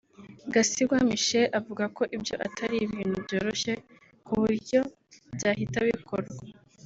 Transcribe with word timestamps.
Gasingwa 0.53 0.97
Michel 1.09 1.49
avuga 1.59 1.83
ko 1.97 2.03
ibyo 2.15 2.35
atari 2.47 2.75
ibintu 2.85 3.15
byoroshye 3.25 3.73
ku 4.25 4.31
buryo 4.41 4.79
byahita 5.35 5.79
bikorwa 5.91 6.35